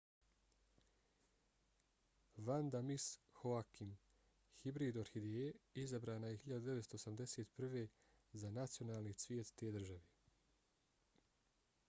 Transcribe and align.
vanda 2.45 2.79
miss 2.85 3.03
joaquim 3.41 3.91
hibrid 4.63 4.97
orhideje 5.01 5.51
izabrana 5.83 6.31
je 6.31 6.39
1981. 6.45 7.91
za 8.45 8.51
nacionalni 8.57 9.13
cvijet 9.25 9.53
te 9.61 9.69
države 9.77 10.01